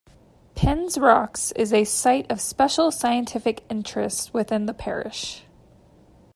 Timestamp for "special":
2.41-2.89